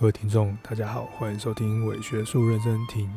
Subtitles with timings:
[0.00, 3.12] 各位听众，大家好，欢迎收听伪学术认真听。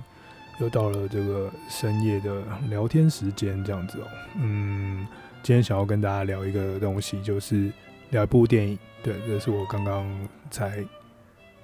[0.59, 4.07] 又到了这个深夜的聊天时间，这样子哦。
[4.39, 5.07] 嗯，
[5.43, 7.71] 今天想要跟大家聊一个东西，就是
[8.09, 8.79] 聊一部电影。
[9.03, 10.83] 对，这是我刚刚才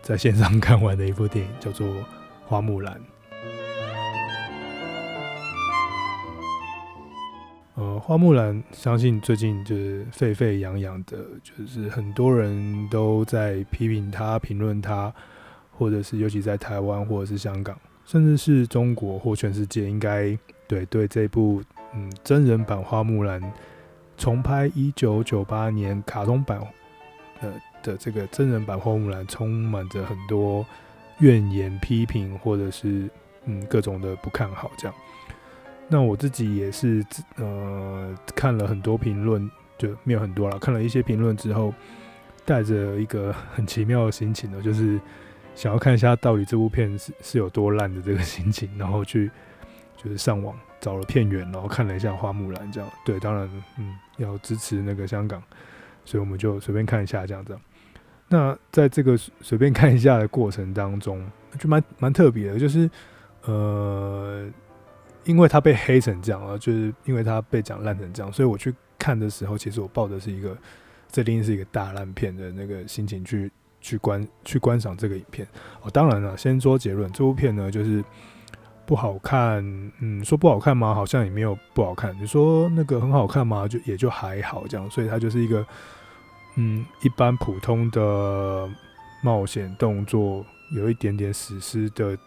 [0.04, 1.88] 在线上看完的一部电影，叫做
[2.46, 2.94] 《花木兰》。
[7.78, 15.14] 呃，花木兰，相信最近就是沸沸扬扬的，就是很多人都在批评他、评论他，
[15.70, 20.36] 或者是尤其在台湾或者是香港，甚至是中国或全世界，应该
[20.68, 21.62] 对对这部
[21.94, 23.40] 嗯真人版花木兰
[24.18, 26.60] 重拍一九九八年卡通版
[27.42, 30.66] 呃的这个真人版花木兰，充满着很多
[31.20, 33.08] 怨言、批评，或者是
[33.46, 34.98] 嗯各种的不看好这样。
[35.90, 37.02] 那我自己也是，
[37.38, 40.60] 呃，看了很多评论，就没有很多了。
[40.60, 41.74] 看了一些评论之后，
[42.44, 45.00] 带着一个很奇妙的心情呢，就是
[45.56, 49.32] 想要看一下到底这部片是是有多烂的这个心情，然后去
[49.96, 52.90] 就是上网找了片源，然后看了一下《花木兰》这样。
[53.06, 55.42] 对，当然，嗯，要支持那个香港，
[56.04, 57.58] 所以我们就随便看一下这样子。
[58.28, 61.26] 那在这个随便看一下的过程当中，
[61.58, 62.90] 就蛮蛮特别的，就是
[63.46, 64.50] 呃。
[65.28, 70.58] 因为他被黑成这样啊，就是因为他被讲烂成这样，所以我去看的时候，其实我抱的是一个
[71.12, 75.46] 这一定是一个大烂片的那个心情去去观去观赏这个影片。
[75.82, 78.04] 哦，当然了，先说结论，这部片呢就是
[78.86, 79.62] 不好看。
[80.00, 80.96] 嗯，说不好看吗？
[80.96, 82.18] 好像也没有不好看。
[82.20, 83.68] 你说那个很好看吗？
[83.68, 84.90] 就也就还好这样。
[84.90, 85.66] 所以它就是一个
[86.56, 88.68] 嗯一般普通的
[89.22, 92.18] 冒险动作，有一点点史诗的。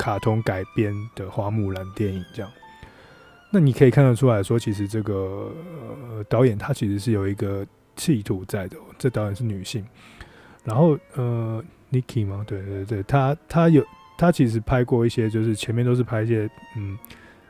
[0.00, 2.50] 卡通改编的花木兰电影，这样，
[3.50, 5.52] 那你可以看得出来说，其实这个
[6.08, 8.78] 呃导演他其实是有一个企图在的。
[8.98, 9.84] 这导演是女性，
[10.64, 12.42] 然后呃 n i k i 吗？
[12.46, 13.84] 对对对，他他有
[14.16, 16.98] 他其实拍过一些，就是前面都是拍一些嗯，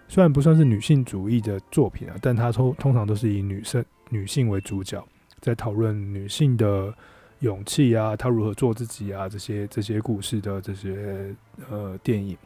[0.09, 5.01] 虽然不算是女性主义的作品啊，但他通通常都是以女生女性为主角，
[5.41, 6.93] 在讨论女性的。
[7.41, 9.29] 勇气啊，他如何做自己啊？
[9.29, 11.35] 这些这些故事的这些
[11.71, 12.37] 呃电影，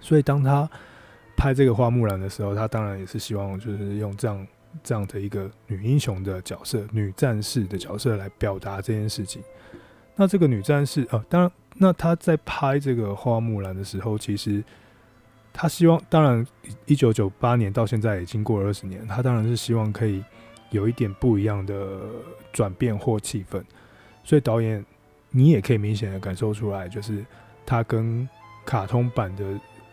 [0.00, 0.68] 所以当他
[1.36, 4.46] 拍这个花木兰的时候，他当然也是希望就是用这样
[4.82, 9.42] 这样的一个女英雄的角色、女战士的角色来表达这件事情。
[10.14, 14.64] 那这个女战士啊、当然，那他在拍这个花木兰的时候，其实
[15.52, 16.46] 他希望，当然，
[16.86, 20.24] 一九九八年到现在已经过了二十年，他当然是希望可以
[20.70, 22.00] 有一点不一样的
[22.52, 23.62] 转变或气氛。
[24.26, 24.84] 所以导演，
[25.30, 27.24] 你也可以明显的感受出来，就是
[27.64, 28.28] 他跟
[28.64, 29.44] 卡通版的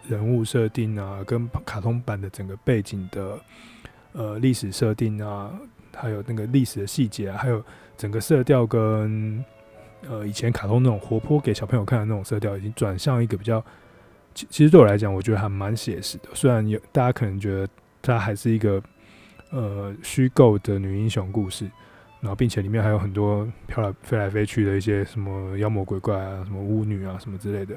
[0.08, 3.40] 人物设定啊，跟卡通版的整个背景的
[4.14, 5.54] 呃历史设定啊，
[5.96, 7.64] 还有那个历史的细节啊，还有
[7.96, 9.46] 整个色调跟
[10.10, 13.64] 呃以前卡通那种活泼给小朋友看的那种色调，已经转向一个比较，
[14.34, 16.30] 其其实对我来讲，我觉得还蛮写实的。
[16.34, 17.70] 虽然有大家可能觉得
[18.02, 18.82] 它还是一个
[19.52, 21.70] 呃虚构的女英雄故事。
[22.24, 27.76] 然后，并且里面还有很多飘来飞来飞去的一些什么妖魔鬼怪啊，什么巫女啊，什么之类的。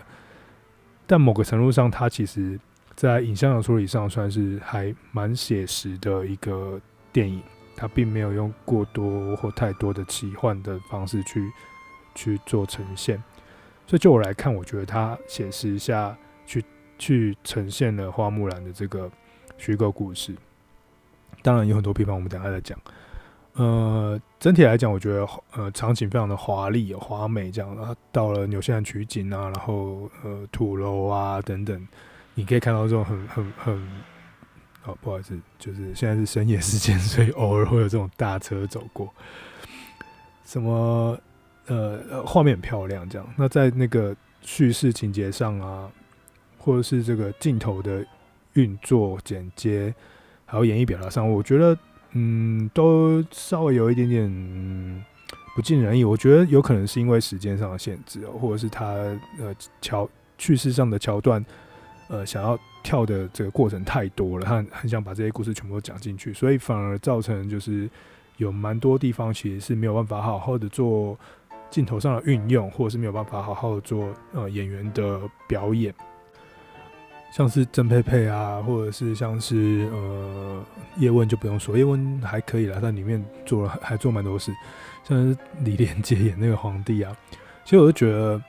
[1.04, 2.56] 但某个程度上，它其实
[2.94, 6.80] 在影像的处理上算是还蛮写实的一个
[7.12, 7.42] 电影。
[7.78, 11.52] 它并没有用过多或太多的奇幻的方式去
[12.14, 13.22] 去做呈现。
[13.86, 16.64] 所以，就我来看，我觉得它写实下去
[16.98, 19.10] 去呈现了花木兰的这个
[19.58, 20.34] 虚构故事。
[21.42, 22.78] 当然，有很多地方我们等下再讲。
[23.58, 27.74] 呃，整体来讲，我觉得呃场景非常的华丽、华美，这样。
[27.74, 31.88] 然后到了纽西兰取景啊，然后呃土楼啊等等，
[32.34, 33.74] 你可以看到这种很很很，
[34.84, 39.10] 哦不好意思，就是现在是深夜时间， 所以偶尔会有这种大车走过。
[40.44, 41.18] 什么
[41.66, 43.26] 呃画面很漂亮，这样。
[43.36, 45.90] 那在那个叙事情节上啊，
[46.58, 48.04] 或者是这个镜头的
[48.52, 49.94] 运作、剪接，
[50.44, 51.74] 还有演绎表达上，我觉得。
[52.18, 55.04] 嗯，都稍微有一点点、
[55.54, 56.02] 不尽人意。
[56.02, 58.86] 我觉得有可能是因为时间上的限制，或者是他
[59.38, 60.08] 呃桥
[60.38, 61.44] 叙事上的桥段，
[62.08, 67.86] 呃想要跳的这个过程太多了，他，很想把这些故事全部都讲进去，所以反而造成就是
[68.38, 71.18] 有蛮多地方其实是没有办法好好的做
[71.68, 75.94] 镜头上的运用，或者是没有办法好好的做呃演员的表演。
[77.36, 80.64] 像是曾佩佩啊，或者是像是呃
[80.96, 84.50] 叶问就不用说，叶问还可以了，在里面做了还做蛮多事。
[85.04, 87.14] 像是李连杰演那个皇帝啊，
[87.62, 88.42] 其实我就觉得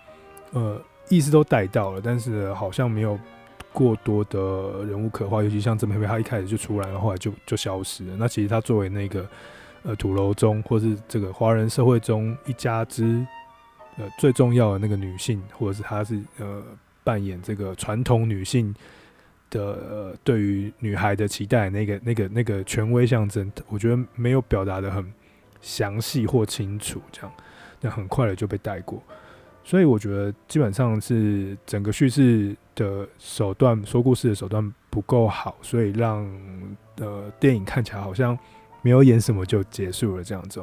[0.54, 3.20] 呃意思都带到了，但是好像没有
[3.74, 8.16] 过多的人物刻画，尤其像曾佩佩，他一开始就出来了，后来就就消失了。
[8.18, 9.28] 那其实他作为那个
[9.84, 13.28] 呃土楼中，或是这个华人社会中一家之
[13.98, 16.64] 呃最重要的那个女性，或者是她是呃
[17.08, 18.76] 扮演这个传统女性
[19.50, 25.10] 的对于女孩的期待那个那个那个权威象征，我觉得没有表达得很
[25.62, 27.32] 详细或清楚，这样
[27.80, 29.02] 那很快的就被带过。
[29.64, 36.26] 所以我觉得基本上是整个叙事的手段，说故事的手段不够好，所以让
[36.98, 38.38] 呃电影看起来好像
[38.82, 40.62] 没有演什么就结束了这样子。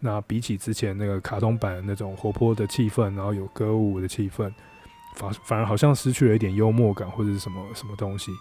[0.00, 4.52] 那比起之前那个卡通版的那种活泼的气氛，然后有歌舞的气氛，
[5.14, 8.32] 反反而好像失去了一点幽默感或者是什么什么东西。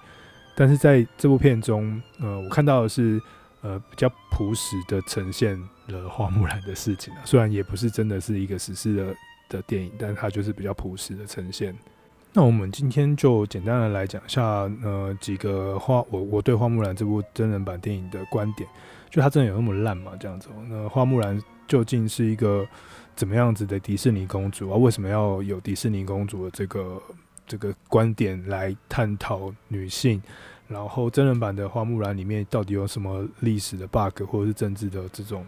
[0.55, 3.21] 但是在这部片中，呃，我看到的是
[3.61, 9.15] 呃比较朴实的呈现了花木兰的事情啊， 虽然也不是真的是一个史诗的。
[9.49, 11.77] 的电影，但它就是比较朴实的呈现。
[12.31, 14.41] 那我们今天就简单的来讲一下，
[14.81, 18.67] 呃，几个花我我对花木兰这部真人版电影的观点，
[19.11, 20.13] 就它真的有那么烂吗？
[20.19, 22.65] 这样子，那花木兰究竟是一个
[23.15, 24.77] 怎么样子的迪士尼公主啊？
[24.77, 27.01] 为什么要有迪士尼公主的这个
[27.47, 30.21] 这个观点来探讨女性？
[30.67, 35.45] 然后真人版的花木兰里面到底有什么历史的 bug 或者是政治的这种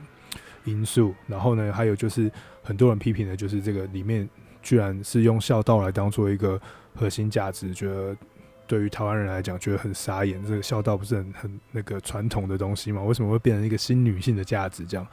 [0.66, 1.14] 因素？
[1.28, 2.32] 然后呢，还有就是。
[2.68, 4.28] 很多人批评的就是这个里面
[4.64, 6.60] 居然是用孝道来当做一个
[6.96, 8.18] 核心价值，觉得
[8.68, 10.44] 对于台湾人来讲觉得很傻眼。
[10.46, 13.02] 这个孝道不是很很那个传统的东西吗？
[13.04, 14.86] 为什么会变成一个新女性的价值？
[14.86, 15.08] 这样，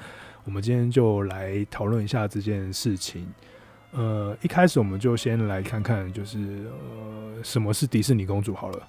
[0.44, 3.26] 我们今天就来讨论一下这件事情。
[3.92, 8.88] 呃，一开始我们就先来看看，就是呃，什么是迪士尼公主好了。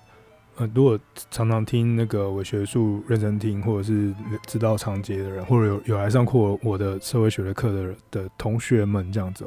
[0.56, 0.98] 呃，如果
[1.32, 4.14] 常常听那个伪学术认真听，或者是
[4.46, 9.46] 知道长节的人，或者有有来上过我的社会学的课的的同学们，这样子，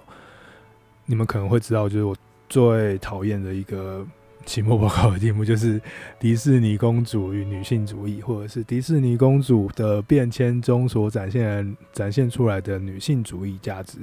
[1.05, 2.15] 你们可能会知道，就是我
[2.49, 4.05] 最讨厌的一个
[4.47, 5.79] 期末报告的题目，就是
[6.19, 13.99] 迪士尼公主与女性主义，或者是迪士尼公主的变迁中所展现展现出来的女性主义价值。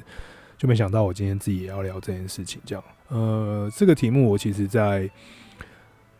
[0.57, 2.83] 就没想到我今天自己也要聊这件事情，这样。
[3.07, 5.09] 呃，这个题目我其实在。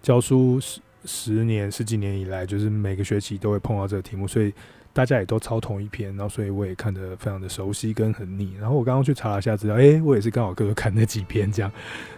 [0.02, 4.54] 教书十十年十几年以来，就是每个学期都会碰到这个题目，所以
[4.94, 8.54] 大家也都抄同一篇，然后所以我也看得非常的熟悉跟很腻。
[8.60, 11.72] 然后我刚刚去查了一下资料，哎，我也是刚好各个看那几篇这样，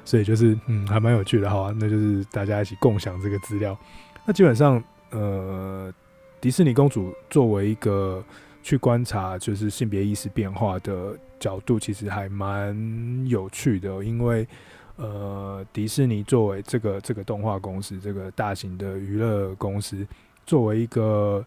[0.03, 3.75] 所以就是嗯还蛮有趣的，好啊，那就是大家一起共享这个资料。
[4.25, 5.91] 那基本上，呃，
[6.41, 8.23] 迪士尼公主作为一个
[8.61, 14.47] 去观察就是性别意识变化的角度，其实还蛮有趣的，因为。
[14.97, 20.07] 呃，迪士尼作为这个这个动画公司，这个大型的娱乐公司，
[20.45, 21.45] 作为一个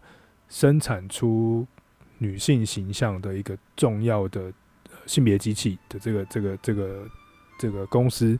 [0.49, 1.65] 生产出
[2.17, 4.51] 女性形象的一个重要的
[5.05, 7.07] 性别机器的这个这个这个
[7.57, 8.37] 这个公司，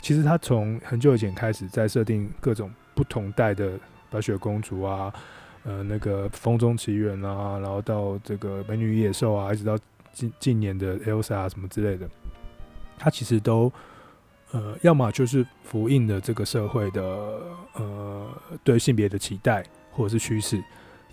[0.00, 3.78] 其实它从很久以前开始，在设定各种不同代的
[4.10, 5.12] 白雪公主啊，
[5.64, 9.78] 呃，那个风中奇缘啊，然后到这个美女野兽啊，一直到
[10.12, 12.08] 近近年的 Elsa 啊什么之类的，
[12.98, 13.72] 它其实都。
[14.54, 17.02] 呃，要么就是符应的这个社会的
[17.72, 18.28] 呃
[18.62, 20.62] 对性别的期待或者是趋势，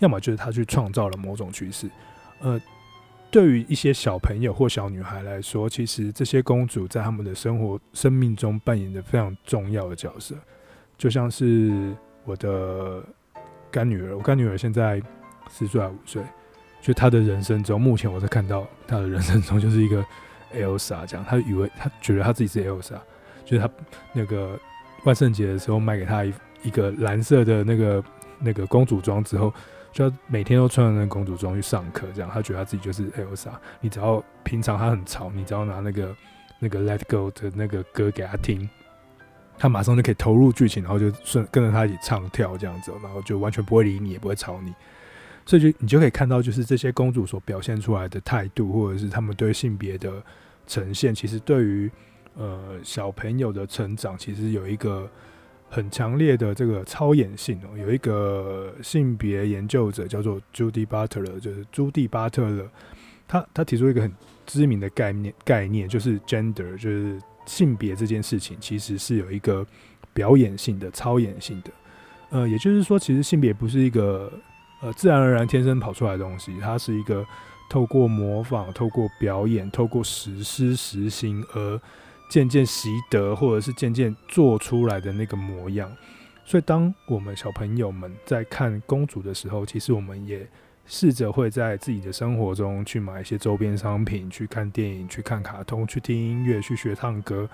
[0.00, 1.88] 要么就是他去创造了某种趋势。
[2.40, 2.60] 呃，
[3.30, 10.34] 对于一些小朋友或小女孩来说，其实这些公主在他们的生活生命中扮演着非常重要的角色。
[10.98, 11.94] 就像是
[12.24, 13.02] 我的
[13.70, 15.00] 干女儿，我干女儿现在
[15.48, 16.22] 四岁五岁，
[16.82, 20.04] 就她的人生中，目前我在看到她的人生中就是一个
[20.54, 22.98] Elsa 这样，她以为她觉得她自己是 Elsa。
[23.44, 23.70] 就是她
[24.12, 24.58] 那个
[25.04, 28.04] 万圣节的时候卖给她一一个蓝色的那个
[28.38, 29.52] 那个公主装之后，
[29.92, 33.50] 就每天都穿着那个公主装去上课，这样他觉得他自己就是 Elsa。
[33.80, 36.16] 你只要平常他很吵，你只要拿那个
[36.58, 38.68] 那个 Let Go 的那个歌给他听，
[39.58, 44.74] 他马上就可以投入剧情，然后就顺跟着他一起唱跳这样子，然后就完全不会理你，也不会吵你。
[45.46, 50.22] 所以就你就可以看到，就是这些公主所表现出来的态度，或者是他们对性别的
[50.66, 51.90] 呈现，其实对于。
[52.36, 55.10] 呃，小朋友的成长其实有一个
[55.70, 57.78] 很强烈的这个超演性哦。
[57.78, 62.68] 有一个性别研究者叫做 Judy Butler，就是朱蒂巴特勒，
[63.28, 64.12] 他他提出一个很
[64.44, 69.64] 知名的概念，概念就是 gender，就是性别这件事情其实是有一个
[70.12, 71.70] 表演性的、超演性的。
[72.30, 74.30] 呃，也就是说，其实性别不是一个
[74.82, 77.24] 呃自然而然天生跑出来的东西，它是一个
[77.70, 81.80] 透过模仿、透过表演、透过实施实行而。
[82.30, 85.94] 渐渐习得，或者是渐渐做出来的那个模样。
[86.46, 90.48] 所以，当我们小朋友们在看公主的时候，其实我们也
[90.86, 97.48] 试着会在自己的生活中去买一些周边商品，去看电影，去看卡通，去听音乐，去学唱歌，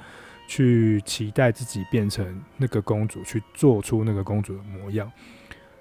[0.47, 5.11] 去期待自己变成那个公主，去做出那个公主的模样。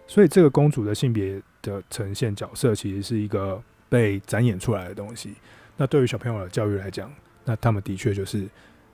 [0.07, 5.35] 所以，这个公主的性别的呈现角色，其实是一个被展演出来的东西。
[5.77, 7.11] 那对于小朋友的教育来讲，
[7.45, 8.47] 那他们的确就是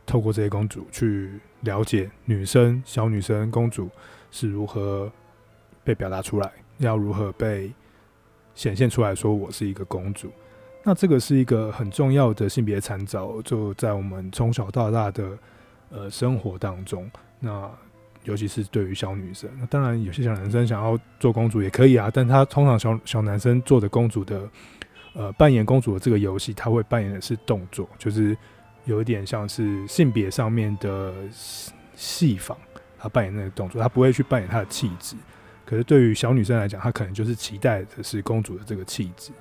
[0.05, 3.89] 透过这些公主去了解女生、小女生、公主
[4.31, 5.11] 是如何
[5.83, 7.71] 被表达出来，要如何被
[8.55, 10.31] 显现出来，说我是一个公主。
[10.83, 15.37] 那这个是一个很重要的性别参照，就在我们从小到大的
[15.89, 17.09] 呃生活当中。
[17.39, 17.69] 那
[18.23, 24.49] 尤其是对于小女生，那当然有些小男生想要做公主也可以啊，但他通常小小男生做的公主的。
[25.13, 28.33] 呃，扮演公主的这个游戏，他会扮演的是动作，就是
[28.85, 31.13] 有一点像是性别上面的
[31.95, 32.57] 戏仿，
[32.97, 35.15] 他扮演那个动作，他不会去扮演她的气质。
[35.65, 39.31] 可是对于小女生来讲，她可能就是期待的是公主的这个气质。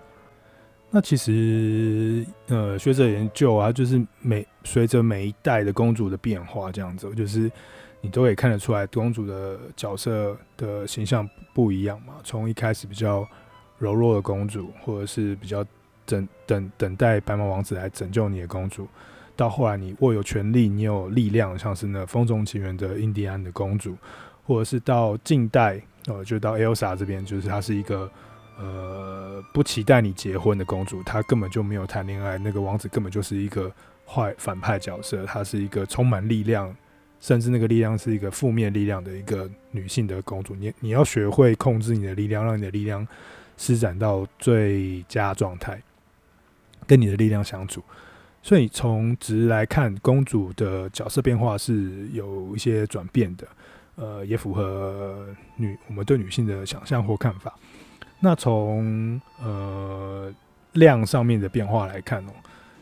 [0.91, 7.51] 那其实，呃，学者研究啊，就是每随着每一代的公主的变化，这样子，就是
[8.01, 12.15] 你都可以看得出来，公主的角色的形象不一样嘛。
[12.25, 13.29] 从一开始比较。
[13.81, 15.65] 柔弱的公主，或者是比较
[16.05, 18.87] 等等等待白马王子来拯救你的公主，
[19.41, 23.97] 到后来你握有权力，你有力量，像是那《风中情缘》的印第安的公主，
[24.45, 28.11] 或者是到近代，呃，就到 Elsa 这边，就是她是一个
[28.59, 33.73] 呃不期待你结婚的公主，她根本就没有谈恋爱，那个王子根本就是一个
[34.07, 36.77] 坏反派角色，她是一个充满力量，
[37.19, 43.09] 甚至那个力量是一个负面力量的一个女性的公主，你你要学会控制你的力量，让你的力量。
[43.57, 45.83] 施展到最佳状态，
[46.87, 47.83] 跟你的力量相处。
[48.43, 53.47] 所以从值来看，公主的角色变化是有一些转变的，
[53.97, 57.55] 呃，也符合女我们对女性的想象或看法。
[58.19, 60.33] 那从呃
[60.73, 62.31] 量上面的变化来看哦，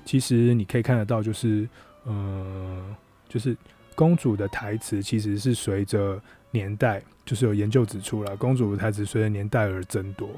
[0.05, 1.69] 其实你可以看得到，就是
[2.05, 2.97] 呃，
[3.29, 3.57] 就是
[3.95, 10.29] 公主的台词其实是随着年代，就是有研究指出了，公主的台词随着年代而增多。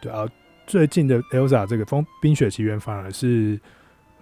[0.00, 0.26] 对啊，
[0.66, 3.58] 最近的 Elsa 这个《风冰雪奇缘》反而是，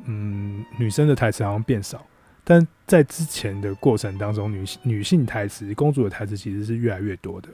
[0.05, 2.05] 嗯，女生的台词好像变少，
[2.43, 7.49] 但在之前的过程当中，女性女性台词、公主的台词其实是越来越多的。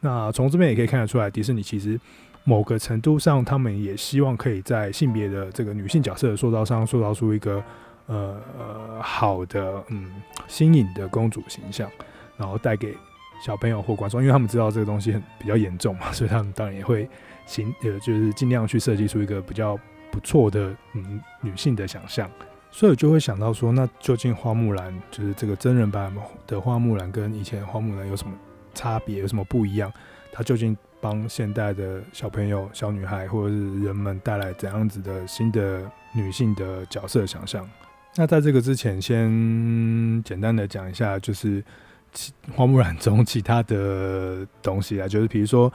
[0.00, 2.00] 那从这边也可以看得出来，迪士尼其实
[2.44, 7.62] 某个程度上，他们也希望可以在性别的这个女性角色的塑造上，塑造出一个
[8.06, 10.10] 呃呃好的嗯
[10.48, 11.90] 新颖的公主形象，
[12.36, 12.96] 然后带给
[13.44, 17.08] 小朋友或观众，因为他们知道这个东西很比较严重嘛，所以他们当然也会。
[17.44, 19.76] 行，呃，就是尽量去设计出一个比较
[20.12, 22.30] 不错的嗯女性的想象，
[22.70, 26.14] 所以就会想到说，那究竟花木兰就是这个真人版
[26.46, 28.32] 的花木兰跟以前花木兰有什么
[28.74, 29.90] 差别，有什么不一样？
[30.30, 37.66] 它究竟帮现代的小朋友、小女孩或者是人们带来怎样子的新的女性的角色想象？
[38.14, 41.64] 那在这个之前，先简单的讲一下，就是
[42.12, 45.72] 其花木兰中其他的东西啊，就是比如说。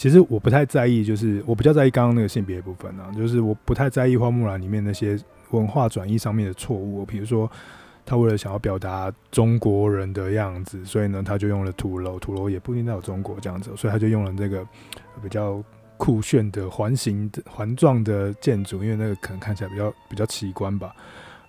[0.00, 5.14] 其实我不太在意，就是我比较在意刚刚那个性别部分啊，就是我不太在意花木兰里面那些
[5.50, 7.50] 文化转译上面的错误，比如说
[8.06, 14.66] 他为了想要表达中国人的样子，所以呢他就用了土楼，土楼也不一定代表中国这样子，所以他就用了这个
[15.22, 15.62] 比较
[15.98, 20.96] 酷炫的环形的环状的建筑，因为那个可能看起来比较比较奇观吧。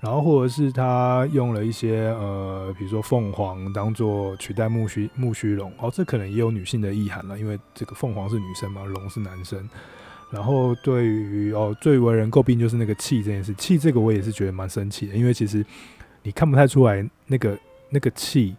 [0.01, 9.69] 然后或者是他用了一些呃，比如说凤凰当做取代木须木须龙，哦，这可能也有女性的意涵了，因为这个凤凰是女生嘛，龙是男生。
[10.31, 15.63] 然后对于哦，最为人诟病就是那个气这件事，气这个我也是觉得蛮生气的，因为其实
[16.23, 17.55] 你看不太出来那个
[17.89, 18.55] 那个气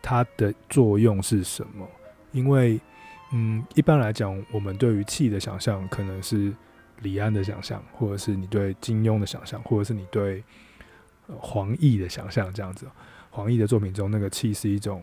[0.00, 1.86] 它的作用是什么，
[2.32, 2.80] 因为
[3.32, 6.50] 嗯，一般来讲，我们对于气的想象可能是
[7.02, 10.42] 李安的想象，或者是你对金庸的想象，或者是你对。
[11.38, 12.86] 黄易的想象这样子，
[13.30, 15.02] 黄易的作品中那个气是一种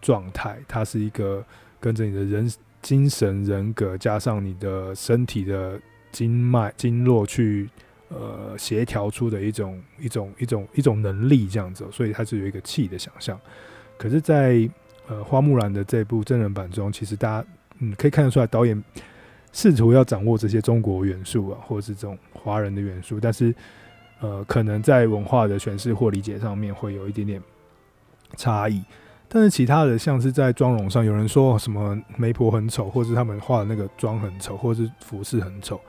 [0.00, 1.44] 状态，它是一个
[1.78, 7.70] 跟着你的人精神人格加上你的身体的经脉经络去
[8.08, 13.38] 呃协调出的一种一种一种一种能力这样子，所以它是有一个气的想象。
[13.96, 14.68] 可是，在
[15.06, 17.48] 呃花木兰的这部真人版中，其实大家
[17.78, 18.82] 嗯可以看得出来，导演
[19.52, 23.54] 试图要掌握这些中国元素啊，或者是这种华人的元素，但是。
[24.20, 27.42] 呃，可能在文化的诠释或理解上面会有一点点
[28.36, 28.82] 差异，
[29.28, 35.80] 但是其他的像是在妆容上，有人说什么媒婆很丑，或是他们画的那个妆很丑，或是服饰很丑。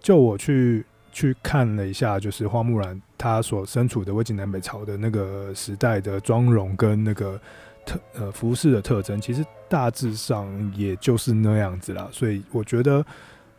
[0.00, 7.38] 就我去去看了一下，就是花木兰她所身处的魏晋南北朝的那个时代的妆容跟那个
[7.84, 12.08] 特呃服饰的特征，其实大致上也就是那样子啦。
[12.10, 13.04] 所以我觉得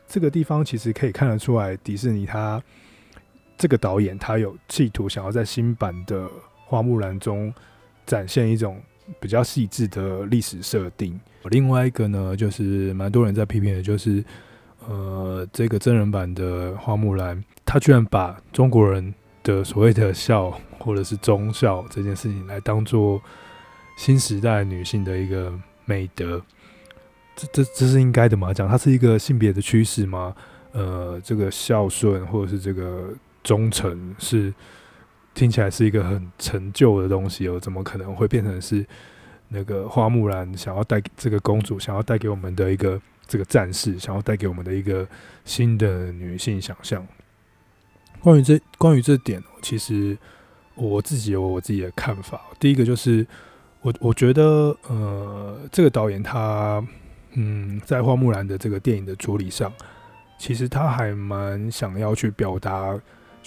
[0.08, 2.60] 这个地方其实可以看得出来，迪士尼它。
[3.58, 6.26] 这个导演他有企图想要在新版的
[6.66, 7.54] 《花木兰》中
[8.06, 8.80] 展现一种
[9.20, 11.20] 比较细致的历史设定。
[11.46, 14.24] 另外一个呢，就是蛮多人在批评的，就是
[14.88, 23.22] 呃，这个真人版的《花木兰》，他居然把中国人的所谓的孝或者是忠孝这件事情来当做
[23.98, 25.52] 新时代女性的一个
[25.86, 26.42] 美德，
[27.36, 28.54] 这这这是应该的吗？
[28.54, 30.36] 讲它是一个性别的趋势吗？
[30.74, 33.10] 呃，这个孝顺或者是这个
[33.48, 34.54] 忠诚是
[35.34, 38.86] 听起来是一个很陈旧的东西哦，怎么可能会变成是
[39.48, 45.08] 那个花木兰想要带给这个公主想要带给我们的一个这个战士想要带给我们的一个
[45.46, 47.08] 新的女性想象？
[48.20, 50.18] 关于这关于这点，其实
[50.76, 52.42] 我自己有我自己的看法。
[52.60, 53.26] 第一个就是
[53.80, 56.86] 我我觉得呃，这个导演他
[57.36, 59.72] 嗯，在花木兰的这个电影的处理上。
[60.40, 62.96] 其实他还蛮想要去表达，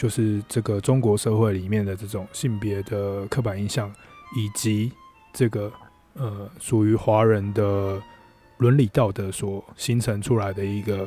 [0.01, 3.95] 就是这个中国社会里面的这种性别的刻板印象，
[4.35, 4.91] 以及
[5.31, 5.71] 这个
[6.15, 8.01] 呃属于华人的
[8.57, 11.07] 伦理道德所形成出来的一个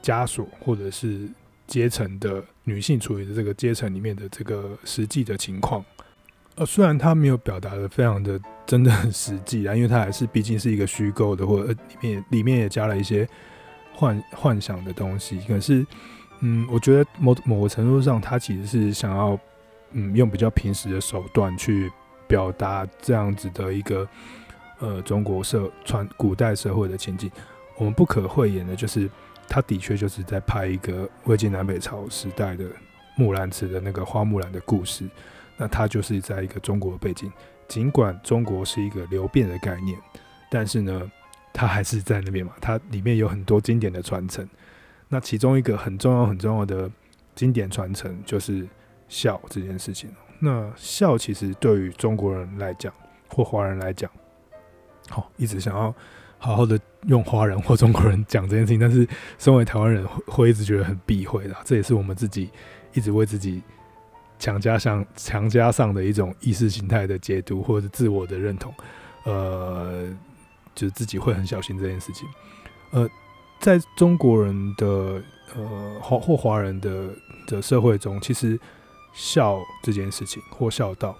[0.00, 1.28] 枷锁，或者是
[1.66, 5.84] 阶层的女性处于的这个阶层里面的这个实际的情况。
[6.54, 13.28] 呃，虽然他没有表达的非常的真的很实际啊，因为他还是毕竟是一个虚构的，或者里面里面也加了一些。
[13.96, 15.86] 幻幻想的东西，可是，
[16.46, 19.38] 嗯，我觉得某某个程度上，他其实是想要，
[19.92, 21.90] 嗯，用比较平实的手段去
[22.28, 24.06] 表达这样子的一个，
[24.78, 27.30] 呃，中国社传古代社会的情景。
[27.78, 29.08] 我们不可讳言的就是，
[29.48, 32.66] 他的确就是在拍一个魏晋南北朝时代的
[33.16, 35.08] 木兰辞的那个花木兰的故事。
[35.56, 37.32] 那他就是在一个中国背景，
[37.66, 39.98] 尽管中国是一个流变的概念，
[40.50, 41.10] 但是呢。
[41.56, 44.44] 它还是在那边嘛，它里面有很多经典的传承。
[45.14, 46.90] 那其中一个很重要、很重要的
[47.36, 48.66] 经典传承就是
[49.08, 50.10] 孝这件事情。
[50.40, 52.92] 那孝其实对于中国人来讲，
[53.28, 54.10] 或华人来讲，
[55.08, 55.94] 好，一直想要
[56.36, 59.06] 好好的用华人或中国人讲这件事情，但是
[59.38, 61.54] 身为台湾人会会一直觉得很避讳的。
[61.64, 62.50] 这也是我们自己
[62.92, 63.62] 一直为自己
[64.40, 68.74] 强加上强加上的一种意识形态的解读，或者自我的认同。
[69.22, 70.12] 呃。
[70.74, 72.28] 就是自己会很小心这件事情，
[72.90, 73.08] 呃，
[73.64, 75.22] 在中国人的
[75.56, 77.08] 呃华或华人的
[77.46, 78.60] 的社会中，其实
[79.14, 81.16] 孝这件事情或孝道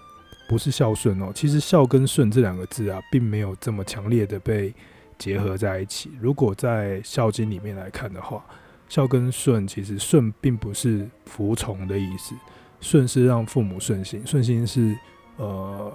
[0.47, 4.71] 不是孝顺哦，其实孝跟顺这两个字啊，并没有这么强烈的被
[5.17, 6.11] 结合在一起。
[6.21, 8.45] 如果在《孝经》里面来看的话，
[8.87, 12.35] 孝跟顺其实顺并不是服从的意思，
[12.79, 14.95] 顺是让父母顺心，顺心是
[15.37, 15.91] 呃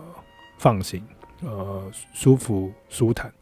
[0.58, 1.00] 放心，
[1.42, 3.32] 呃舒服舒坦。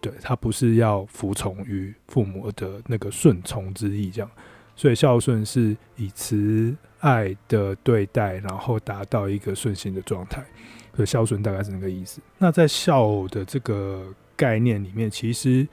[0.00, 4.30] 对，他不是要服从于父母的那个顺从之意，这样，
[4.76, 10.44] 所以孝顺是以慈爱的对待，然后达到一个顺心的状态。
[10.94, 12.20] 所以孝顺大概是那个意思。
[12.38, 14.06] 那在孝的这个
[14.36, 15.66] 概念里面，其实，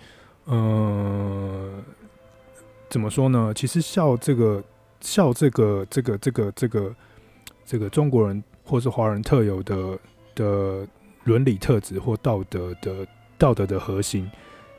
[0.48, 1.84] 嗯，
[2.90, 3.54] 怎么说呢？
[3.56, 4.64] 其实孝这个
[5.02, 6.96] 孝这个这个这个这个
[7.64, 10.00] 这个中国人或是华人特有的
[10.34, 10.88] 的
[11.26, 13.06] 伦理特质或道德的。
[13.38, 14.30] 道德的核心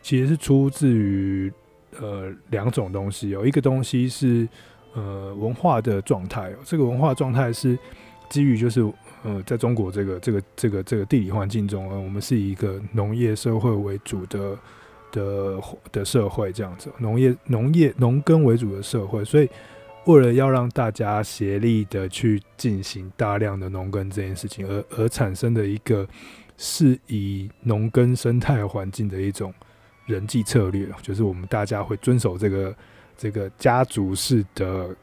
[0.03, 1.53] 其实是出自于
[1.99, 4.49] 呃两种东西哦，一个东西是
[4.95, 7.77] 呃文化的状态，这个文化状态是
[8.29, 8.81] 基于就是
[9.25, 14.57] 呃在中国这个这个这个这个地理环境中，呃我们是一个农业社会为主的
[15.11, 19.49] 的的社会这样子，农业农业农耕为主的社会，所以
[20.05, 26.07] 为了要让大家协力的去进行大量的农耕这件事情，而而产生的一个。
[26.57, 29.53] 是以农耕生态环境的一种
[30.07, 32.77] 人际策略，就是我们大家会遵守这个
[33.17, 34.95] 这个家族式的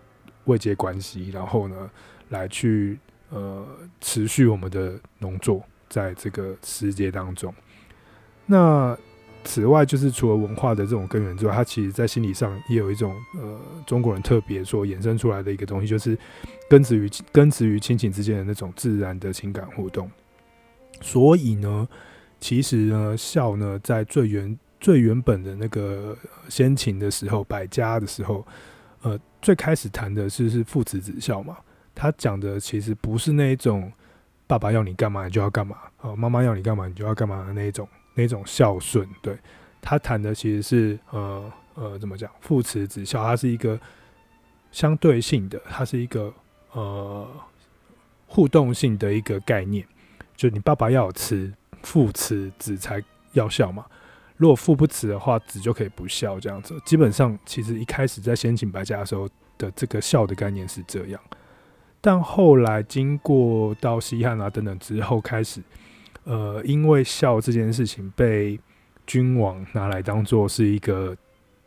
[0.45, 1.89] 位阶关系，然后呢，
[2.29, 2.97] 来去
[3.29, 3.65] 呃
[4.01, 7.53] 持续我们的农作在这个世界当中。
[8.45, 8.97] 那
[9.43, 16.17] 此外，就是除了文化的这种根源之外，它其实在心理上也有一种呃中国人特别所衍生出来的一个东西，就是
[16.69, 20.09] 根植于根植于亲情之间的那种自然的情感互动。
[21.03, 21.85] 所以呢，
[22.39, 28.47] 其实呢，孝呢，在最原最原本的那个先秦的时候，百家的时候，
[29.01, 31.57] 呃，最开始谈的是是父慈子孝嘛。
[31.93, 33.91] 他讲的其实不是那一种
[34.47, 39.07] 爸爸要你干嘛你就要干嘛，哦，妈妈要你干嘛你就要干嘛的那一种那一种孝顺。
[39.21, 39.37] 对，
[39.81, 43.79] 他谈的其实是呃呃怎么讲父慈子孝，它是一个
[44.71, 46.33] 相对性的，它是一个
[46.71, 47.27] 呃
[48.25, 49.85] 互动性的一个概念。
[50.35, 53.01] 就你爸爸要有慈，父慈子才
[53.33, 53.85] 要孝嘛。
[54.35, 56.77] 如果父不慈的话，子就可以不孝这样子。
[56.83, 61.21] 基本上，其实一开始在先秦百家的时候的这个孝的概念是这样，
[62.01, 65.61] 但后来经过到西汉啊等等之后，开始
[66.23, 68.59] 呃，因为孝这件事情被
[69.05, 71.15] 君王拿来当做是一个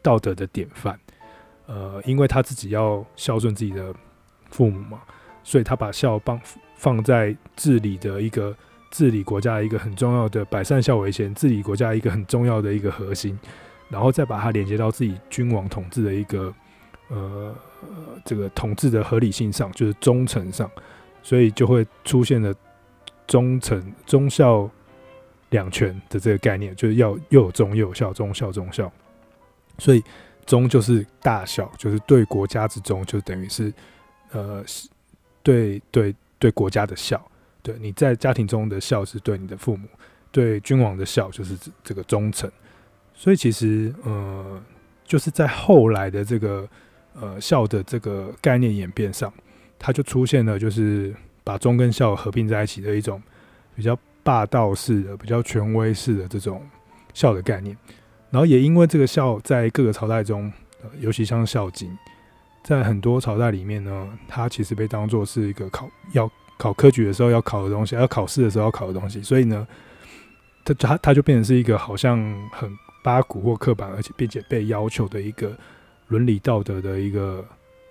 [0.02, 0.98] 道德的典范，
[1.66, 3.94] 呃，因为他自己要孝顺自己的
[4.50, 5.00] 父母嘛。
[5.44, 6.40] 所以他把孝放
[6.77, 8.55] 放在治理的一个
[8.91, 13.39] 治理国家的一个很重要的百善孝为先，治理国家一个很重要的一个核心，
[13.89, 16.55] 然后再把它连接到自己君王统治的一个
[17.09, 17.55] 呃
[18.25, 20.71] 这个统治的合理性上，就是忠诚上，
[21.23, 22.55] 所以就会出现了
[23.27, 24.71] 忠诚忠孝
[25.51, 28.91] 两全的这个概念，就是要又有忠又有孝，忠孝忠孝，
[29.79, 30.03] 所以
[30.45, 33.73] 忠就是大孝，就是对国家之忠，就等于是
[34.33, 34.65] 呃
[35.43, 37.20] 对对对国家的孝。
[37.62, 39.88] 对，你在家庭中的孝是对你的父母，
[40.31, 42.51] 对君王的孝就是这个忠诚。
[43.14, 44.62] 所以其实呃
[45.05, 46.68] 就是在后来的这个
[47.14, 49.33] 呃孝的这个概念演变上，
[49.79, 53.22] 它就出现了就是把忠跟孝合并在一起的一种
[53.75, 53.99] 比较。
[54.27, 56.61] 霸道式的、比较权威式的这种
[57.14, 57.77] 孝的概念，
[58.29, 60.53] 然后也因为这个孝在各个朝代中，
[60.99, 61.88] 尤其像《孝经》，
[62.66, 69.64] 在很多朝代里面呢，它其实被当做是一个考要考科举的时候要考的东西，要考试的时候要考的东西，所以呢，
[70.64, 72.18] 它它它就变成是一个好像
[72.50, 72.68] 很
[73.05, 75.57] 八股或刻板，而且并且被要求的一个
[76.09, 77.44] 伦理道德的一个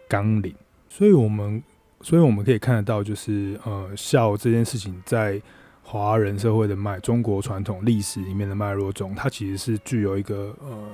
[0.09, 0.53] 纲领。
[0.89, 1.63] 所以我们
[2.01, 5.41] 所以我们可以看得到，就是呃，孝这件事情在。
[5.87, 10.89] 华人社会的脉，中国传统历史里面的脉络中，它其实是具有一个呃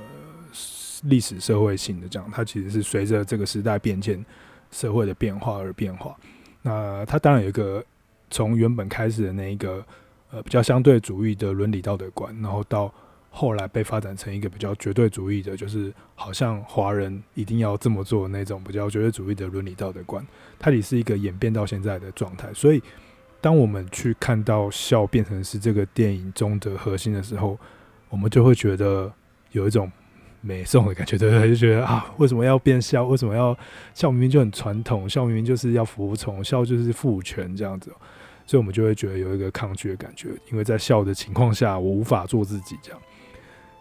[1.01, 4.23] 历史社会性的这样，它其实是随着这个时代变迁、
[4.71, 6.15] 社会的变化而变化。
[6.61, 7.83] 那它当然有一个
[8.29, 9.83] 从原本开始的那一个
[10.31, 12.93] 呃比较相对主义的伦理道德观，然后到
[13.29, 20.25] 后来被发展成一个比较绝对主义的，就是好像华人一定要这么做那种比较绝对主义的伦理道德观，
[20.59, 22.81] 它也是一个演变到现在的状态，所以。
[23.43, 27.57] 当我们去看到孝变成是这个电影中的核心的时候，
[28.07, 29.11] 我们就会觉得
[29.51, 29.91] 有一种
[30.41, 31.49] 美颂的感觉，对不对？
[31.49, 33.05] 就觉得啊，为什么要变孝？
[33.05, 33.57] 为什么要
[33.93, 34.11] 孝？
[34.11, 37.91] 明明就很传统，孝明明就是要服从，孝就是父权这样子，
[38.45, 42.99] 所以我们就会觉得有一个抗拒的感觉，因为在孝的情况下，我无法做自己这样。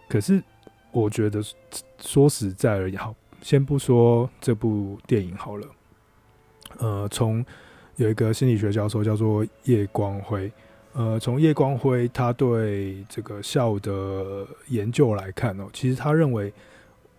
[0.08, 0.42] 可是
[0.92, 1.42] 我觉得
[1.98, 5.66] 说实在而言，好，先不说这部电影好了，
[6.78, 7.44] 呃，从。
[7.96, 10.50] 有一个心理学教授叫做叶光辉，
[10.92, 16.52] 呃，从叶光辉他对这个笑的研究来看哦，其实他认为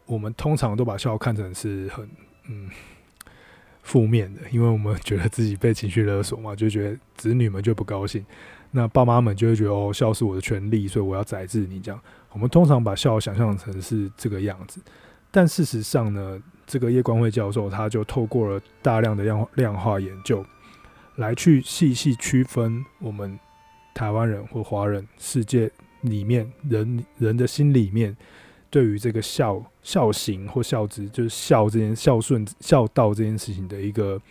[0.06, 2.10] 我们通常都把笑看成是很
[2.50, 2.70] 嗯
[3.82, 8.26] 负面的，因为我们觉得自己被情绪勒索嘛，就觉得子女们就不高兴，
[8.72, 12.00] 那爸妈们就会觉得哦，笑是我的权利，所以我要宰制你这样。
[12.32, 14.82] 我们通常把笑想象成是这个样子，
[15.32, 20.46] 但事实上呢，这个叶光辉教授他就透过了大量的量量化研究。
[21.18, 23.38] 来去细细区分我们
[23.94, 25.70] 台湾人或华人世界
[26.02, 28.16] 里面人人的心里面，
[28.70, 34.22] 对于这个孝孝行或孝子，就是孝这件孝顺孝道这件事情的一个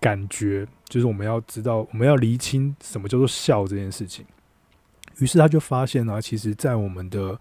[0.00, 4.24] 感觉，就是我们要知道，我们要厘清什么叫做孝这件事情。
[5.18, 7.38] 于是他就发现啊，其实，在我们的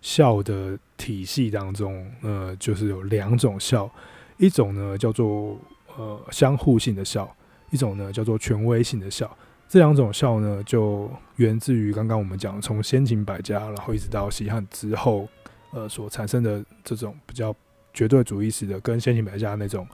[0.00, 3.90] 孝的体系当中，呃，就是有两种孝，
[4.36, 5.58] 一种呢叫做
[5.96, 7.32] 呃相互性的孝。
[7.70, 9.36] 一种呢叫做权威性的孝，
[9.68, 15.28] 这两种孝呢就源自于刚刚我们讲从先秦百家，然后一直到西汉之后，
[15.72, 17.52] 呃所产生的这种比较
[17.92, 19.84] 绝对主义式的，跟先秦百家那种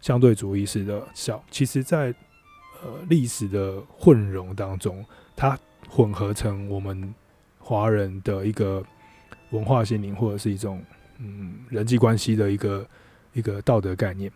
[0.00, 2.14] 相对主义式的孝，其实在
[2.82, 5.58] 呃历史的混融当中，它
[5.90, 7.14] 混合成我们
[7.58, 8.82] 华人的一个
[9.50, 10.82] 文化心灵，或者是一种
[11.18, 12.88] 嗯人际关系的一个
[13.34, 14.32] 一个道德概念，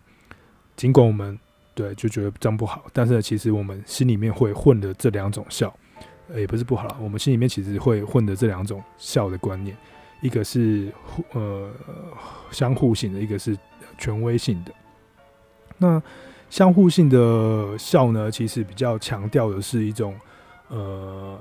[0.75, 1.39] 尽管我们。
[1.73, 2.85] 对，就觉得这样不好。
[2.91, 5.73] 但是其实我们心里面会混的这两种孝，
[6.35, 6.97] 也不是不好。
[7.01, 9.75] 我们心里面其实会混的这两种孝的观念，
[10.21, 10.91] 一个是
[11.31, 11.71] 呃
[12.51, 13.57] 相互性的，一个是
[13.97, 14.73] 权威性的。
[15.77, 16.01] 那
[16.49, 20.13] 相互性的孝呢，其实比较强调的是一种
[20.67, 21.39] 呃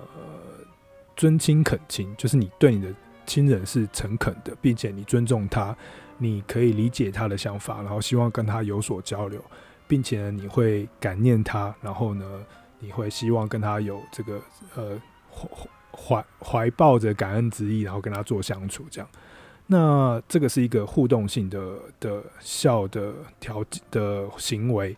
[1.17, 2.95] 尊亲恳亲，就是你对你的
[3.27, 5.77] 亲人是诚恳的，并且你尊重他，
[6.19, 9.43] 你可以理解他的想法，然后希望跟他有所交流。
[9.91, 12.25] 并且呢，你会感念他，然后呢，
[12.79, 14.41] 你会希望跟他有这个
[14.77, 14.97] 呃
[15.91, 19.11] 怀怀抱着感恩之意，然后跟他做相处这样。
[19.67, 24.97] 那这个是一个互动性的的孝的条件的行为。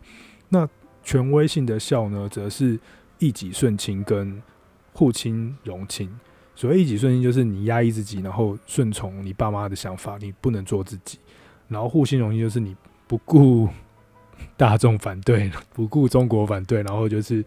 [0.49, 0.69] 那
[1.03, 2.79] 权威性的孝呢，则是
[3.17, 4.39] 一己顺亲跟
[4.93, 6.07] 护亲融亲。
[6.53, 11.17] 所谓一己顺亲，就是你压抑自己，然后顺从你爸妈的想法，你不能做自己。
[11.67, 12.75] 然后护亲容亲，就是你
[13.07, 13.67] 不顾。
[14.57, 17.43] 大众反对， 不顾中国反对，然后就是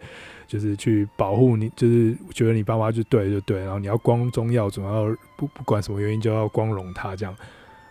[0.47, 7.35] 就是去保护你，就是觉得你爸妈就对就对，然后你要光宗耀祖，要不不管什么原因就要光荣他这样，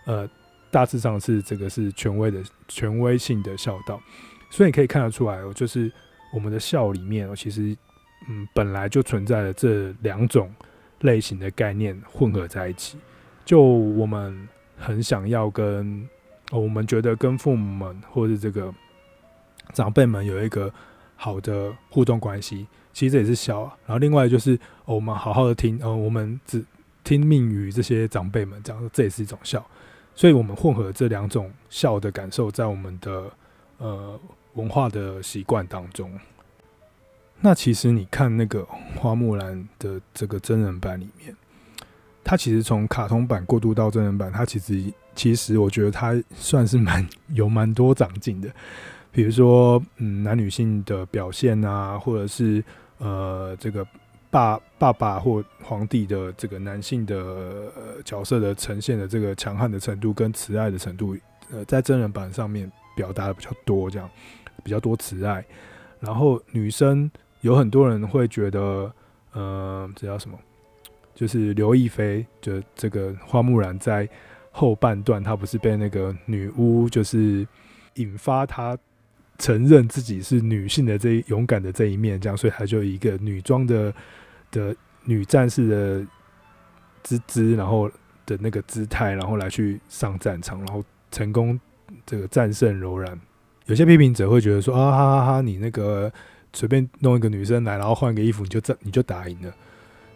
[0.05, 0.29] 呃，
[0.71, 4.01] 大致上是这个是权威的权威性的孝道。
[4.49, 5.91] 所以你可以看得出来哦，就是
[6.33, 7.75] 我们的孝里面，其实
[8.29, 10.49] 嗯本来就存在了这两种
[11.01, 12.97] 类型的概念混合在一起。
[13.43, 16.07] 就我们很想要跟，
[16.51, 18.73] 我们觉得跟父母们或者这个
[19.73, 20.71] 长辈们有一个
[21.15, 23.77] 好的互动关系，其实这也是笑啊。
[23.85, 26.63] 然后另外就是，我们好好的听，呃，我们只
[27.03, 29.65] 听命于这些长辈们，这样这也是一种笑。
[30.15, 33.31] 所以我们混合这两种笑的感受，在我们的
[33.77, 34.19] 呃
[34.53, 36.11] 文化的习惯当中。
[37.39, 41.35] 那其实你看那个花木兰的这个真人版里面。
[42.29, 48.49] 它其实从卡通版过渡到真人版，它其实其实我觉得它算是蛮有蛮多长进的，
[49.11, 52.63] 比如说嗯男女性的表现啊，或者是
[52.97, 53.85] 呃这个
[54.29, 57.71] 爸爸爸或皇帝的这个男性的、
[58.03, 61.15] 角色的呈现的这个强悍的程度跟慈爱的程度，
[61.51, 64.09] 呃在真人版上面表达的比较多，这样
[64.63, 65.43] 比较多慈爱，
[65.99, 67.09] 然后女生
[67.41, 68.91] 有很多人会觉得
[69.33, 70.37] 呃这叫什么？
[71.15, 74.07] 就是刘亦菲，就这个花木兰在
[74.51, 77.47] 后半段，她不是被那个女巫，就是
[77.95, 78.77] 引发她
[79.37, 83.93] 承认自己是女性的这一勇敢的这一面，这样，所以她就一个女装的
[84.49, 86.07] 的女战士的
[87.03, 87.89] 姿姿，然后
[88.25, 91.59] 的那个姿态，然后来去上战场，然后成功
[92.05, 93.19] 这个战胜柔然。
[93.67, 96.11] 有些批评者会觉得说啊哈哈哈，你那个
[96.53, 99.53] 随便弄一个女生来，然后换个衣服，你就战你就打赢了。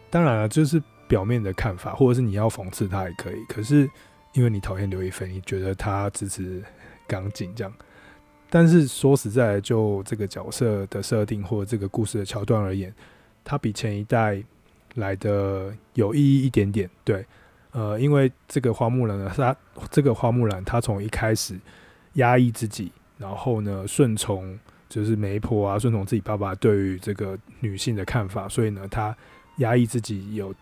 [0.10, 3.46] 当然了，就是表面的看法，或者是你要讽刺他也可以。
[3.48, 3.90] 可是
[4.34, 6.64] 因为你讨厌刘亦菲，你觉得他支持
[7.08, 7.72] 港警这样。
[8.52, 12.94] 但是说实在，就这个角色的设定或这个故事的桥段而言，
[13.44, 14.44] 它比前一代
[14.96, 16.88] 来的有意义一点点。
[17.04, 17.26] 对，
[17.72, 19.56] 呃，因为这个花木兰呢，她
[19.90, 21.56] 这个花木兰，她从一开始
[22.16, 24.60] 压抑自己，然后呢顺从
[24.90, 29.16] 就是媒婆啊，顺从自己爸爸对于这个女性的看法，所以呢她。
[29.58, 30.56] 压抑自己有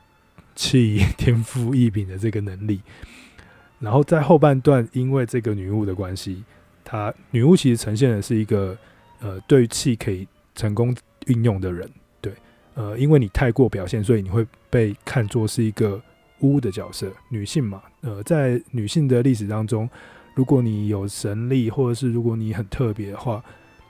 [0.55, 2.81] 气 天赋异禀的这个能力，
[3.79, 6.43] 然后在后半段，因为这个女巫的关系，
[6.89, 8.75] 她女巫其实呈现的是一个
[9.19, 10.95] 呃对气可以成功
[11.27, 11.87] 运用的人，
[12.19, 12.33] 对，
[12.73, 16.01] 呃，因为你太过表现，所以你会被看作是一个
[16.39, 19.87] 巫的角色，女性嘛，呃，在女性的历史当中，
[20.33, 23.43] 如果你有神力，或者是如果你很特别的话，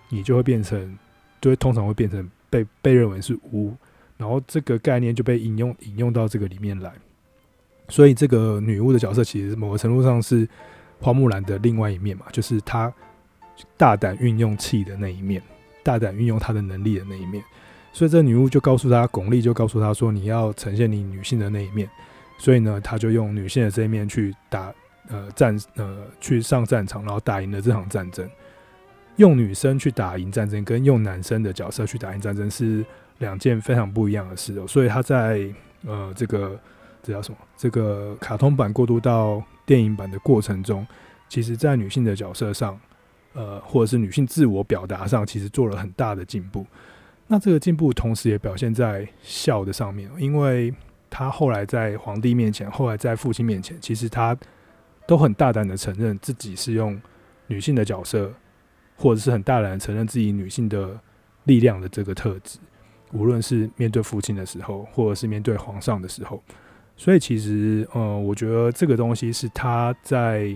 [0.09, 0.97] 你就会变成，
[1.39, 3.73] 就会通常会变成被被认为是巫。
[4.17, 6.91] 然后这个概念就被引用引用到这个里面来，
[7.87, 10.45] 所以这个女巫的角色其实某个程度上是
[10.99, 12.93] 花木兰的另外一面嘛，就是她
[13.77, 15.41] 大胆运用气的那一面，
[15.83, 17.43] 大胆运用她的能力的那一面。
[17.91, 21.89] 所以这女巫就告诉她，巩俐就告诉她说，你要呈现你女性的那一面。
[22.37, 24.73] 所以呢，她就用女性的这一面去打
[25.09, 28.29] 呃战呃去上战场，然后打赢了这场战争。
[29.17, 32.85] 用女生去打赢战争，跟用男生的角色去打赢战争是。
[33.19, 35.45] 两件非常不一样的事哦，所以他在
[35.85, 36.57] 呃这个
[37.01, 37.37] 这叫什么？
[37.57, 40.85] 这个卡通版过渡到电影版的过程中，
[41.27, 42.79] 其实在女性的角色上，
[43.33, 46.65] 呃，或者是女性自我表达上，其实做了很大的进步。
[47.27, 50.73] 那这个进步同时也表现在笑的上面，因为
[51.09, 54.35] 他后来在皇帝面前，后来在父亲面前，其实他
[55.07, 56.99] 都很大胆的承认自己是用
[57.47, 58.33] 女性的角色，
[58.97, 60.99] 或者是很大胆的承认自己女性的
[61.43, 62.59] 力量的这个特质。
[63.11, 66.43] 无论是面对父亲的时候，或者是面对皇上的时候，
[66.99, 70.53] 所以其实，呃，我觉得这个东西是他在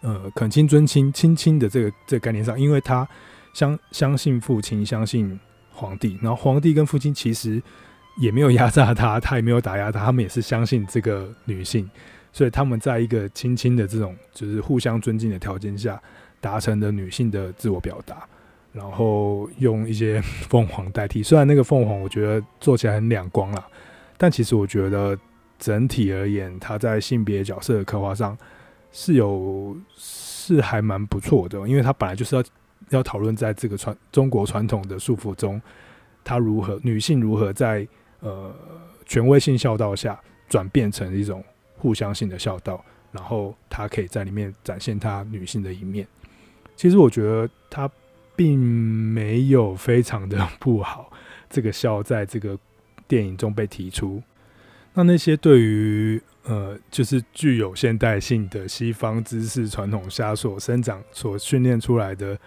[0.00, 3.06] 呃恳亲尊亲亲亲的这个这个概念上，因为他
[3.52, 5.36] 相相信父亲，相信
[5.72, 7.60] 皇帝，然后皇帝跟父亲其实
[8.20, 11.90] 也没有压榨他，他也没有打压他，他们也是相信这个女性，
[12.32, 16.00] 所以他们在一个亲亲的这种就是互相尊敬的条件下，
[16.40, 18.24] 达成了女性的自我表达。
[18.72, 23.66] 然后用一些 凤凰代替，虽然那个凤凰我觉得做起来很两光啦，
[24.16, 25.18] 但其实我觉得
[25.58, 28.36] 整体而言，他在性别角色的刻画上
[28.92, 32.44] 是有是还蛮不错的，因为他本来就是要
[32.90, 35.60] 要讨论在这个传中国传统的束缚中，
[36.24, 37.86] 他如何女性如何在
[38.20, 38.54] 呃
[39.04, 41.44] 权威性孝道下转变成一种
[41.76, 46.06] 互相性的孝道，然后她可以在里面展现她女性的一面。
[46.74, 47.90] 其实我觉得她。
[48.38, 51.10] 并没有非常的不好，
[51.48, 52.54] 这个孝在这个
[53.08, 54.22] 电影中被提出。
[54.94, 62.38] 那那些对于呃，就是具有现代性的西方知识传统下所生长、所训练出来的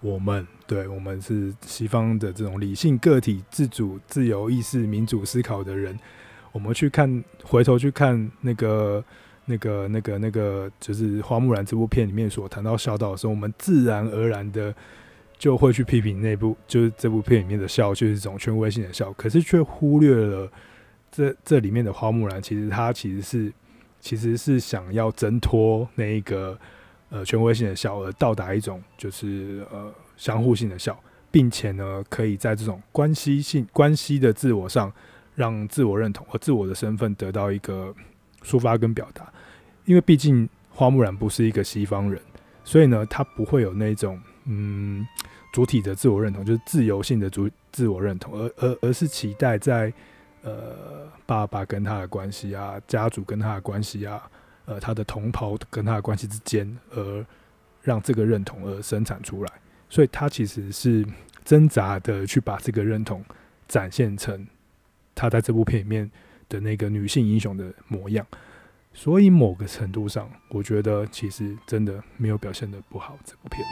[0.00, 5.98] 我们，对，我们是西方的这种理性个体、自主、自由意识、民主思考的人，
[6.52, 9.02] 我们去看，回头去看那个、
[9.46, 14.72] 那个、那个、那个，就是《花木兰》这部片里面所谈到孝道的时候，我们自然而然的。
[15.38, 20.50] 就会去批评那部就是这部片里面的笑，就是一种权威性的笑，可是却忽略了
[21.10, 23.52] 这这里面的花木兰，其实他其实是
[24.00, 26.58] 其实是想要挣脱那一个
[27.10, 30.98] 呃权威性的笑，而到达一种就是呃相互性的笑，
[31.30, 34.92] 并且呢，可以在这种关系性关系的自我上，
[35.34, 37.94] 让自我认同和自我的身份得到一个
[38.42, 39.30] 抒发跟表达，
[39.84, 42.20] 因为毕竟花木兰不是一个西方人，
[42.64, 45.06] 所以呢，他不会有那种嗯。
[45.52, 49.90] 主体的自我认同就是自由性的主自我认同，而而而是期待在
[50.42, 54.22] 呃爸爸跟他的关系啊，家族跟他的关系啊，
[54.66, 57.24] 呃他的同袍跟他的关系之间，而
[57.80, 59.52] 让这个认同而生产出来。
[59.88, 61.06] 所以他其实是
[61.42, 63.24] 挣扎的去把这个认同
[63.66, 64.46] 展现成
[65.14, 66.10] 他在这部片里面
[66.50, 68.26] 的那个女性英雄的模样。
[68.92, 73.64] 所以某个程度上，我觉得其实真的没有表现得不好，这部片。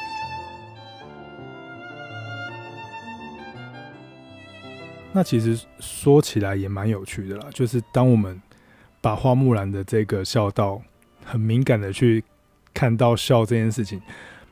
[5.17, 8.43] 那其实说起来也蛮有趣的啦，就是当我们
[9.01, 10.83] 把花木兰的这个孝道
[11.25, 12.25] 很敏感的去
[12.75, 14.03] 看到孝这件事情，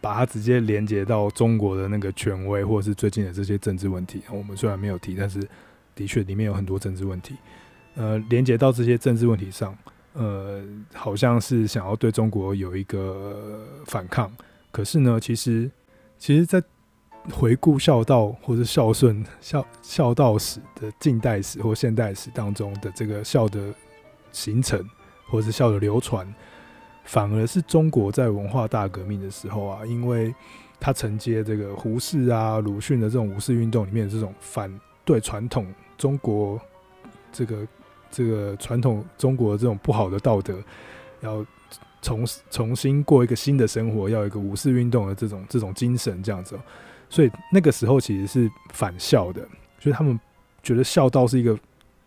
[0.01, 5.40] 把它直接连接到中国的那个权威，或者是最近的这些政治问题，我们虽然没有提，但是
[5.96, 7.35] 的确里面有很多政治问题，
[7.96, 9.77] 呃，连接到这些政治问题上，
[10.12, 10.62] 呃，
[10.94, 14.33] 好像是想要对中国有一个反抗，
[14.70, 15.68] 可是呢，其实，
[16.18, 16.62] 其实，在
[17.30, 23.72] 回顾孝道或者孝顺孝孝道史的近代史或现代史当中的这个孝的
[24.32, 24.85] 形成，
[25.28, 26.26] 或者是孝的流传，
[27.04, 30.35] 反而是中国在文化大革命的时候啊，因为
[30.80, 34.72] 他承接这个胡适啊、鲁迅的这种五四运动里面的这种反
[35.04, 36.61] 对传统中国
[37.30, 37.68] 这个
[38.11, 40.61] 这个传统中国这种不好的道德，
[41.20, 41.46] 要
[42.00, 46.58] 重重新过一个新的生活，要一个五四运动的这种这种精神这样子。
[47.12, 49.42] 所以那个时候其实是反孝的，
[49.79, 50.18] 就是他们
[50.62, 51.59] 觉得孝道是一个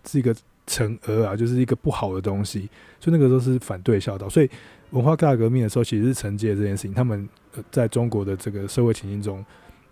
[0.03, 2.67] 是一个惩恶啊，就是一个不好的东西。
[2.99, 4.27] 所以那个时候是反对孝道。
[4.27, 4.49] 所以
[4.89, 6.91] 文化大革命的时候，其实是承接这件事情。
[6.91, 7.29] 他们
[7.69, 9.45] 在中国的这个社会情境中，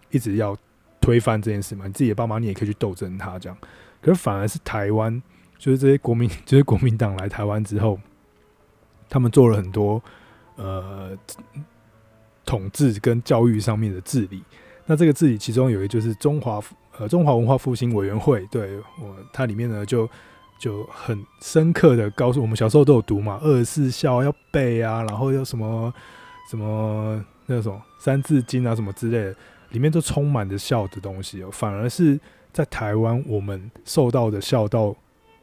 [0.10, 0.58] 一直要
[1.00, 1.86] 推翻这件事嘛。
[1.86, 3.56] 你自己的爸妈，你也可以去斗争他这样。
[4.02, 5.22] 可是反而是台湾，
[5.60, 8.00] 就是这些国民， 就是国民党来台湾之后，
[9.08, 10.02] 他们做了很多
[10.56, 11.16] 呃
[12.44, 14.42] 统治跟教育上面的治理。
[14.86, 16.62] 那这个字里其中有一个就是中华
[16.98, 20.10] 呃中华文化复兴委员会，对我它里面呢就
[20.60, 25.94] 就很深刻的告诉我们，小时候都有读嘛，二十四孝要背啊，然后要什么
[26.50, 29.36] 什么那种三字经啊什么之类的，
[29.70, 31.50] 里面都充满着孝的东西哦。
[31.52, 32.20] 反而是
[32.52, 34.96] 在台湾，我们受到的孝道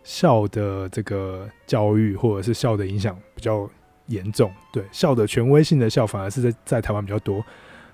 [0.04, 3.68] 孝的这个教育或者是孝的影响比较
[4.06, 7.44] 严重，对孝的权威性的孝，反而是在在台湾比较多。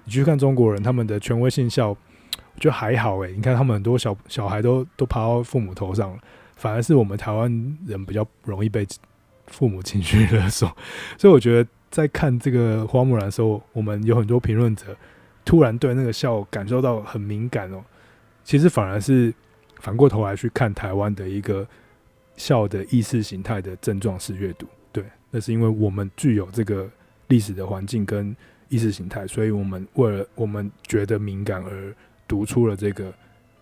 [0.07, 3.33] 你去看中国人，他们的权威性孝，我觉得还好诶。
[3.33, 6.17] 你看他们很多小小孩都都爬到父母头上，
[6.57, 7.51] 反而是我们台湾
[7.85, 8.87] 人比较容易被
[9.49, 10.75] 父母情绪勒索。
[11.19, 14.97] 所以我觉得在看这个花木兰的时候，我们有很多评论者
[15.45, 17.83] 突然对那个笑感受到很敏感哦。
[18.45, 19.35] 其实反而是
[19.81, 21.67] 反过头来去看台湾的一个
[22.37, 26.89] 笑的意识形态的症状式阅读，对，那是因为我们具有这个
[27.27, 28.37] 历史的环境跟。
[28.69, 31.95] 意识形态，所以我们为了我们觉得敏感而
[32.27, 33.13] 读出了这个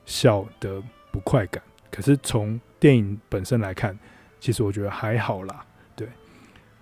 [0.06, 1.62] 笑的不快感。
[1.90, 3.96] 可是从电影本身来看，
[4.40, 5.64] 其实我觉得还好啦。
[5.94, 6.08] 对，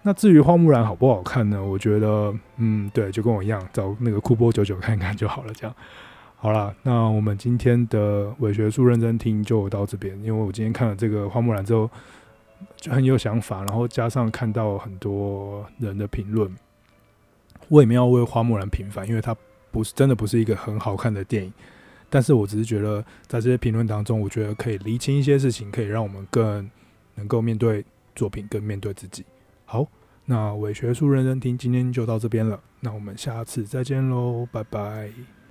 [0.03, 1.63] 那至于花木兰好不好看呢？
[1.63, 5.53] 我觉得，嗯，对，就跟我一样，找那个酷波九九看看就好了。
[5.53, 5.77] 这样，
[6.37, 10.17] 好啦，那我们今天的伪学术认真听就到这边。
[10.23, 11.91] 因为我今天看了这个花木兰之后，
[12.77, 16.51] 就很有想法，然后加上看到很多人的评论。
[17.69, 19.37] 我也没有为花木兰平反，因为它
[19.71, 21.53] 不是真的不是一个很好看的电影。
[22.11, 26.71] 但是我只是觉得，在这些评论当中，我觉得可以厘清一些事情，可以让我们更
[27.15, 27.83] 能够面对
[28.15, 29.25] 作品，更面对自己。
[29.65, 29.87] 好，
[30.27, 32.61] 那伪学术认真听，今天就到这边了。
[32.81, 35.42] 那我们下次再见喽，拜拜。